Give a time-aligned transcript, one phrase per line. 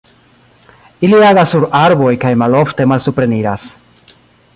[1.07, 3.67] Ili agas sur arboj kaj malofte malsupreniras.